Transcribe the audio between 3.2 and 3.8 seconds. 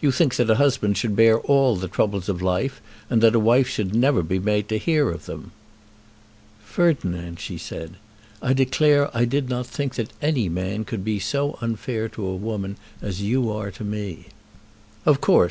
that a wife